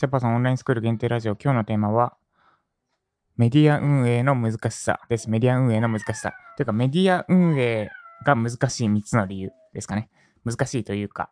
[0.00, 2.16] ジャパソンオンラインスクール限定ラジオ、今日のテーマは、
[3.36, 5.28] メディア運営の難しさです。
[5.28, 6.32] メディア運営の難しさ。
[6.56, 7.90] というか、メディア運営
[8.24, 10.08] が難しい3つの理由ですかね。
[10.42, 11.28] 難しいというか。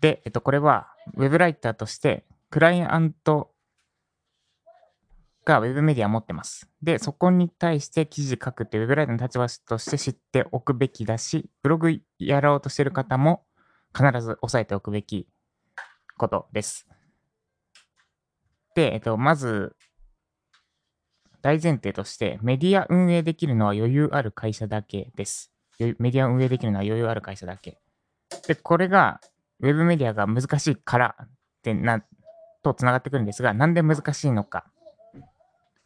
[0.00, 3.52] で、えっと、これは、ウェブライターとして、クライアント
[5.44, 6.68] がウェブメディア持ってます。
[6.82, 13.44] で、そこに対して記事書くってウェブライターの立場として知っておくべきだし、ブログやろうとしてる方も
[13.94, 15.28] 必ず押さえておくべき
[16.20, 16.86] ことです。
[18.74, 19.74] で、えっと、まず、
[21.40, 25.50] 大前提として、メディア運営できるのは余裕ある会社だけです。
[25.98, 27.78] メディア運営できるのは余裕ある会社だけ。
[28.46, 29.20] で、これが、
[29.60, 31.28] ウェブメディアが難しいからっ
[31.62, 32.04] てな、
[32.62, 34.66] と繋がってくるんですが、なんで難しいのか。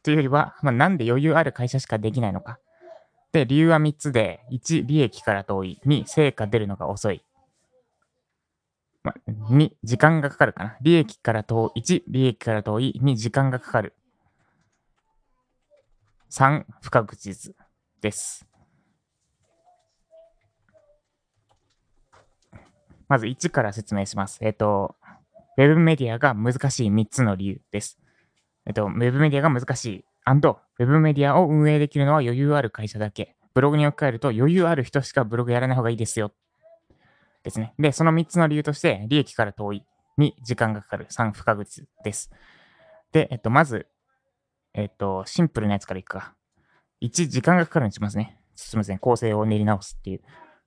[0.02, 2.58] というよりは、まあ、なんで余裕ある会社しかできないのか。
[3.32, 5.80] で、理由は3つで、1、利益から遠い。
[5.86, 7.24] 2、成果出るのが遅い。
[9.04, 10.76] まあ、2、時間がかかるかな。
[10.80, 11.80] 利益から遠い。
[11.82, 13.00] 1、利益から遠い。
[13.02, 13.94] 2、時間がかかる。
[16.30, 17.54] 3、不確実
[18.00, 18.46] です。
[23.06, 24.38] まず1から説明します。
[24.40, 24.96] えっ、ー、と、
[25.58, 27.98] ウェブメディアが難しい3つの理由です。
[28.64, 30.04] えっ、ー、と、ウェブメディアが難しい。
[30.26, 33.36] ウェブメディアを運営できるのは余裕ある会社だけ。
[33.52, 36.32] ブログに置き換えると余裕ある人しかブログやらない方がいいですよ。
[37.44, 37.74] ですね。
[37.78, 39.84] で、その3つの理由として、利益から遠い。
[40.18, 41.06] 2、時間がかかる。
[41.10, 42.30] 3、不確実です。
[43.12, 43.86] で、えっと、まず、
[44.72, 46.34] えっと、シンプルなやつからいくか。
[47.02, 48.38] 1、時間がかかるにしますね。
[48.56, 48.98] すみません。
[48.98, 50.22] 構成を練り直すっていう。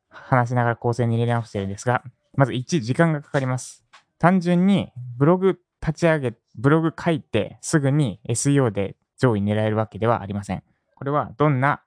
[0.10, 2.04] 話しながら構成に練り直してるんですが、
[2.36, 3.86] まず1、時間がかかります。
[4.20, 10.64] 単純にブログ立ち上げ、ブログ書いてすぐに SEO で上位狙えるわけではありません。
[10.96, 11.84] これはどんな、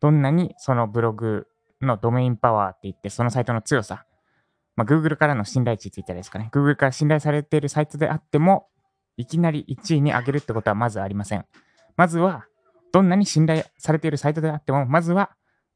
[0.00, 1.46] どんなにそのブログ
[1.80, 4.04] のドメインパワーって言って、そのサイトの強さ、
[4.76, 6.50] まあ、Google からの信頼値って言ったらですかね。
[6.52, 8.68] Google から信頼されているサイトであっても、
[9.16, 11.44] いきなり1位に上げるってことはまずありません。
[11.96, 12.46] まずは、
[12.92, 15.30] どんなに信頼されているサイトであっても、まずは、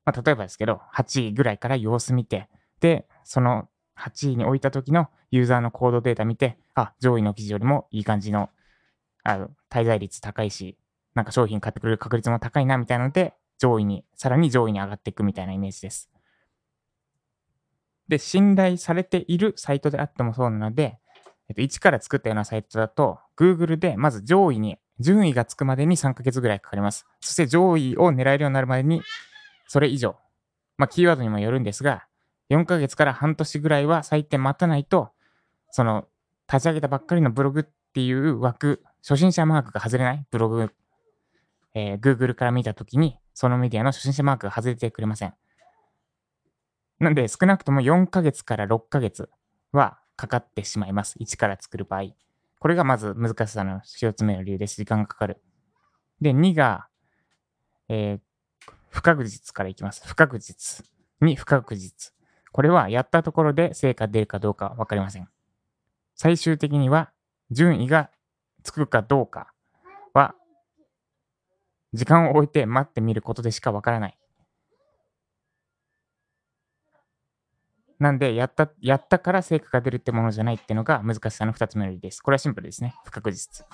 [0.04, 2.48] まあ、例えばですけど、8位ぐらいから様子見て、
[2.80, 8.50] で、その8位に置いた時のユーザーのコードデータ見て、あ、上位の記事よりもいい感じの、
[9.24, 10.78] あの、滞在率高いし、
[11.14, 16.10] なんか商品買ってくれる確率も高いな、みたいなので、上位に、さらに上位に上がっていくみたいなイメージです。
[18.08, 20.98] で、信頼されているサイトであってもそうなので、
[21.48, 27.06] えっと、一から作ったようなサイトだと、Google でまず上位に、順位がつくまでに3ヶ月ぐらいかかります。
[27.20, 29.00] そして上位を狙えるようになるまでに、
[29.68, 30.16] それ以上。
[30.76, 32.06] まあ、キーワードにもよるんですが、
[32.50, 35.10] 4ヶ月から半年ぐらいは最低待たないと、
[35.70, 36.08] その、
[36.52, 37.64] 立ち上げたばっかりのブログっ
[37.94, 40.72] ていう枠、初心者マークが外れないブログ、
[41.74, 45.34] えー、Google から見たときに、そのメディアの初心者マークが外れてくれません。
[47.00, 49.28] なんで、少なくとも4ヶ月から6ヶ月
[49.72, 51.18] はかかってしまいます。
[51.18, 52.14] 1から作る場合。
[52.60, 54.76] これがまず難しさの1つ目の理由です。
[54.76, 55.42] 時間がかかる。
[56.20, 56.86] で、2が、
[57.88, 58.20] えー、
[58.88, 60.06] 不確実からいきます。
[60.06, 60.86] 不確実。
[61.22, 62.12] 2、不確実。
[62.52, 65.28] これはやったところで成果出るかどうかわかりません。
[66.14, 67.10] 最終的には
[67.50, 68.10] 順位が
[68.62, 69.51] つくかどうか
[71.92, 74.18] 時間を置いて待ってみることでしかわからない。
[77.98, 82.20] なんで、やった、やったから成果が出るってものじゃないっていうのが難しさの2つ目の理由です。
[82.20, 82.96] これはシンプルですね。
[83.04, 83.64] 不確実。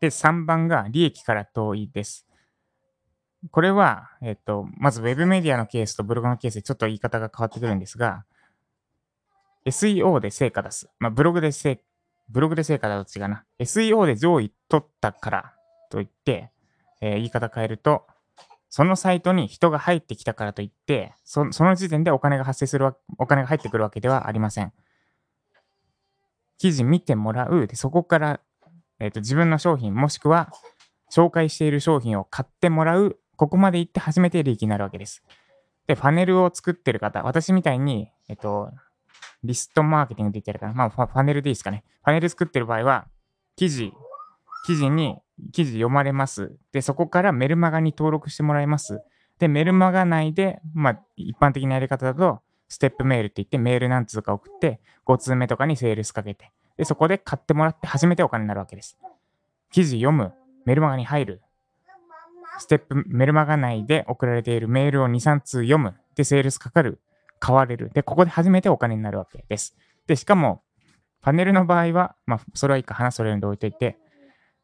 [0.00, 2.26] で、3番が利益から遠いです。
[3.52, 8.24] これは、えっと、まず Web メディアのケースとブログのケースでちょっと言い方が変わってくるんですが、
[9.64, 10.90] SEO で成果出す。
[10.98, 11.80] まあ、ブログで成、
[12.28, 13.44] ブログで成果だと違うな。
[13.60, 15.54] SEO で上位取ったから
[15.88, 16.50] といって、
[17.00, 18.06] えー、言い方変えると、
[18.70, 24.72] そのサイトに人が入ってきたからといって、そその時点でお金が発生するわ、お金が入ってくるわけではありません。
[26.58, 27.66] 記事見てもらう。
[27.66, 28.40] で、そこから、
[28.98, 30.52] えっ、ー、と、自分の商品、もしくは、
[31.10, 33.18] 紹介している商品を買ってもらう。
[33.36, 35.22] ここまで行って初めて利益になるわけです。
[35.86, 38.70] で、ファネルを作ってる方、私みたいに、えっ、ー、と、
[39.44, 40.74] リストマーケティングで言ってるかな。
[40.74, 41.84] まあ、ファネルでいいですかね。
[42.04, 43.06] ファネル作ってる場合は、
[43.56, 43.92] 記事、
[44.66, 45.16] 記事に
[45.52, 46.56] 記事読まれます。
[46.72, 49.00] で、そこからメルマガに登録してもらいます。
[49.38, 58.98] で、メルマガ内で、まあ、一般的なやり方だと、ステップメールって言って、メール何通か送って、5通目とかにセールスかけて、で、そこで買ってもらって初めてお金になるわけです。
[59.70, 60.32] 記事読む、
[60.64, 61.42] メルマガに入る、
[62.58, 67.00] ステップ、メルマガ内で送られているメールを2、3通読む、で、セールスかかる、
[67.38, 67.90] 買われる。
[67.94, 69.76] で、ここで初めてお金になるわけです。
[70.06, 70.62] で、しかも、
[71.20, 73.98] パネルの場合は、まあ、それはいいか話それるんで置いといて、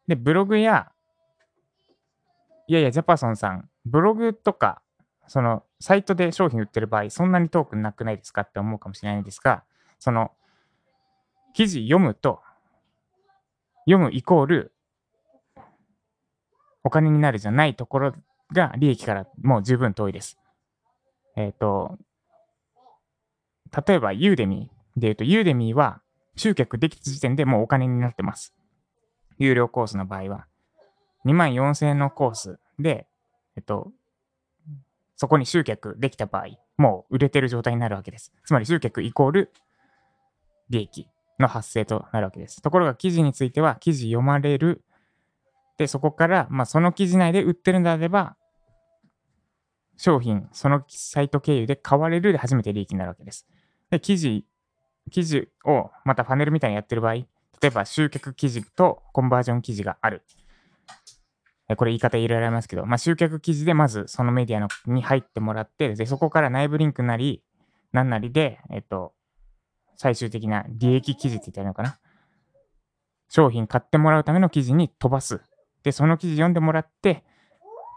[0.06, 0.90] で、ブログや、
[2.66, 4.82] いやいや、ジャパソンさん、ブログとか、
[5.26, 9.64] その、サイトで商品売ってる場合、そんなにトークンなくないですかって思うかもしれないんですが、
[9.98, 10.32] その、
[11.54, 12.40] 記事読むと、
[13.86, 14.72] 読むイコール、
[16.82, 18.14] お金になるじゃないところ
[18.52, 20.38] が利益からもう十分遠いです。
[21.36, 21.98] えっ、ー、と、
[23.86, 26.00] 例えばユーデミーで言うと、ユーデミーは
[26.36, 28.54] 集客できた時点でもうお金になってます。
[29.38, 30.46] 有料コースの場合は。
[31.26, 33.06] 2万4000円のコースで、
[33.56, 33.92] えっと、
[35.16, 38.32] そこに集客できた場合、もう売れてる状態になるわけです。
[38.44, 39.52] つまり集客イコール
[40.70, 41.08] 利益
[41.38, 42.60] の発生となるわけです。
[42.62, 44.82] ところが記事については記事読まれる。
[45.78, 48.37] で、そこから、まあ、その記事内で売ってるのであれば、
[49.96, 53.46] 商品、そのサイト経由で買われるで初めて利益になるわけです。
[53.90, 54.44] で、記事、
[55.10, 57.25] 記事をまたパネルみたいにやってる場合、
[57.64, 60.22] 例えば集客記事とコンバージョン記事がある。
[61.78, 67.43] これ言い方いろいろありますけど、まあ、集客記事でまずそのメディアのに入ってもらって、で、そこから内部リンクなり、
[67.90, 69.14] なんなりで、えっと、
[69.96, 71.99] 最終的な利益記事って言ったらいいのかな？
[73.31, 75.40] 商品買ってもらうための記事に飛ばす。
[75.84, 77.25] で、その記事読んでもらって、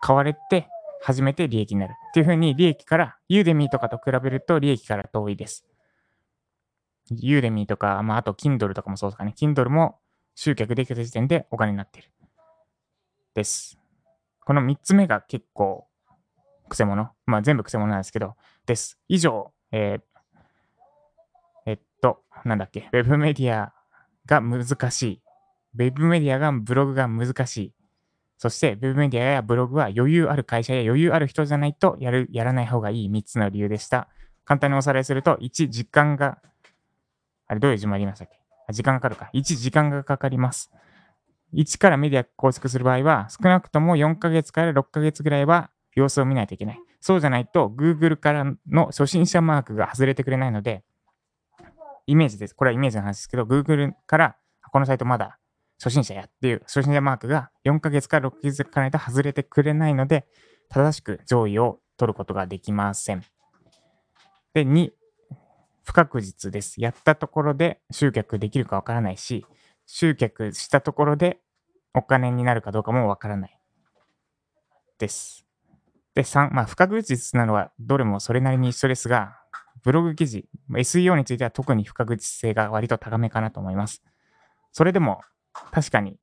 [0.02, 0.70] 買われて、
[1.02, 1.92] 初めて利益になる。
[1.92, 5.66] っていうふうに利益から、ユーデミーとかと比べると利益から遠いです。
[7.12, 9.34] ユーデミーとか、まあ、あと Kindle とかもそうですかね。
[9.38, 10.00] Kindle も
[10.36, 12.12] 集客できた時点でお金になっている。
[13.34, 13.78] です。
[14.46, 15.88] この3つ目が結構、
[16.70, 17.12] くせ者。
[17.26, 19.00] まあ、全部くせ者なんですけど、です。
[19.08, 20.02] 以上、えー、
[21.66, 23.74] えっと、なんだっけ、ウェブメディア
[24.26, 25.22] が難しい。
[25.76, 27.74] ウェブメディアがブログが難しい。
[28.38, 34.08] そして、ウェブメディアやブログは余裕ある会社や余裕ある人じゃないとやる、やらない方がいい3つの理由でした。
[34.46, 36.40] 簡単におさらいすると、1、時間が、
[37.48, 38.40] あれ、どういう順番言いましたっけ？
[38.68, 39.30] あ時間かかるか。
[39.34, 40.72] 1、時間がかかります。
[41.54, 46.80] 1からメディア構築する場合は、少なくとも4ヶ月から6ヶ月ぐらいは様子を見ないといけない。
[47.00, 50.84] そうじゃないと、Google からの初心者マークが外れてくれないので、
[52.06, 52.54] イメージです。
[52.54, 54.36] これはイメージの話ですけど、Google から
[54.72, 55.38] このサイトまだ
[55.78, 60.26] 初心者やっていう初心者マークが4ヶ月から6ヶ月かないと外れてくれないので、
[60.70, 63.24] 正しく上位を取ることができません。
[64.54, 64.92] で、2、
[65.88, 66.82] 不確実です。
[66.82, 69.46] やったところで集客できるかわからないし、
[69.86, 71.40] 集客したところで
[71.94, 73.58] お金になるかどうかもわからない。
[75.00, 75.46] です。
[76.14, 79.38] で、3、まあ、不確実なのはどれもそれなりに一緒ですが、
[79.84, 84.04] ブログ記事、SEO については特に不確実性が割と高めかなと思います。
[84.74, 85.22] それでも、
[85.72, 86.20] 確かに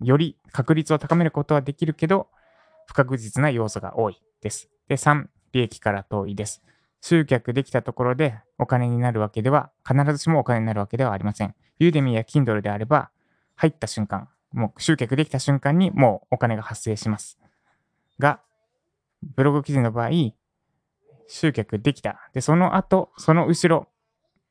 [0.00, 2.28] より確率を高めることはできるけど、
[2.86, 4.68] 不確実な要素が多いです。
[4.88, 6.62] で、3、利益から遠いです。
[7.00, 11.54] 集客できたところでお金になるわけでは、必ずしもお金になるわけではありません。
[11.78, 13.10] ユーデミーや Kindle であれば、
[13.56, 17.38] 入った瞬間、もう集客できた瞬間にもうお金が発生します。
[18.18, 18.40] が、
[19.36, 20.10] ブログ記事の場合、
[21.28, 22.30] 集客できた。
[22.32, 23.88] で、その後、その後ろ、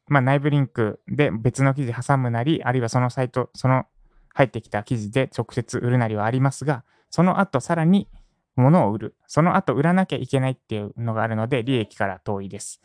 [0.08, 3.86] まあ、内部リンクで別の記事挟むなり、あるいはそのサイト、その
[4.34, 8.08] 入ってきた記事で直接売るなりはありますが、その後さらに
[8.58, 9.16] 物を売る。
[9.28, 12.82] その後売らなきゃいけないっていうのがあるので、利益から遠いです。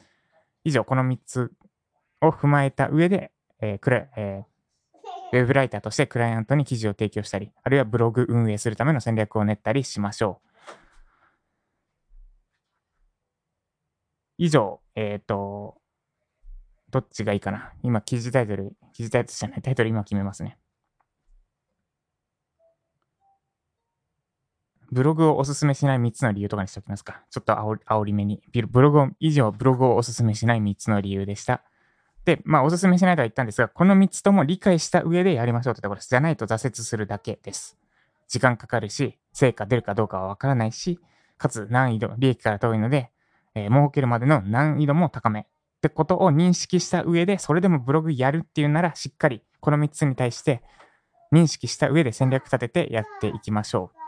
[0.64, 1.52] 以上、この3つ
[2.20, 10.48] を踏まえた上で、えー、クレえー、ウェブライターとしてクライアントに記事を提供したり、あるいはブログ運営するための戦略を練ったりしましょう。
[14.38, 15.76] 以上、えっ、ー、と、
[16.90, 17.72] どっちがいいかな。
[17.82, 20.58] 今、記事タイトル、記事タイトルじゃない、タイトル今決めますね。
[24.92, 27.22] ブログをおすすめしない3つの理由とかにしておきますか。
[27.30, 28.42] ちょっと煽り目に。
[28.52, 31.62] ブログを、以上、ブログをおすすめしない3つの理由でした。
[32.26, 36.10] で、まあ、おすすめしないとは言ったんですが、この3つとも理解した上でやりましょうってところです。
[36.10, 37.78] じゃないと挫折するだけです。
[38.28, 41.00] 時間かかるし、成果出るかどうかはわからないし、
[41.38, 43.10] かつ難易度、利益から遠いので、
[43.54, 45.44] えー、儲けるまでの難易度も高めっ
[45.80, 50.62] てことを認識した上で、それでもブログやるっていうなら、しっかりこの3つに対して
[51.32, 54.01] 認識した上で戦略立ててやっていきましょう。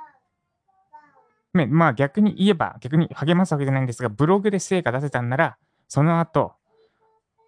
[1.55, 5.57] まあ逆に言えば、逆に励ますわけじゃないんですが、ブログで成果出せたんなら、
[5.89, 6.53] その後、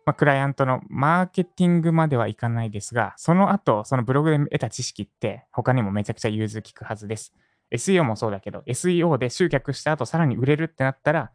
[0.06, 7.34] まあ、クライアントのマーケティングまではいかないですが、その後、そのブログで得た知識って他にもめちゃくちゃ融通きくはずです。
[7.72, 11.32] SEO もそうだけど、SEO で集客した後さらに売れるってなったら、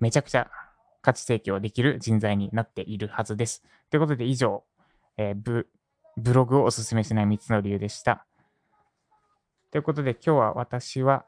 [0.00, 0.50] めちゃくちゃ
[1.02, 3.62] 価値提供できる人材になっているはずです。
[3.90, 4.64] ということで以上、
[5.16, 5.68] えー、ブ
[6.16, 8.26] ブログをおすすめしない3つの理由でした。
[9.70, 11.26] ということで今日は私は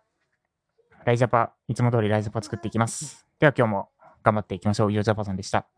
[1.07, 3.25] ライジャパ、いつも通りライジャパ作っていきます。
[3.39, 3.91] では今日も
[4.25, 4.93] 頑張っていきましょう。
[4.93, 5.69] ユージャパさんでした。